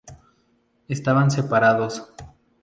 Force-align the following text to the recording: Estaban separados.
Estaban 0.87 1.29
separados. 1.29 2.01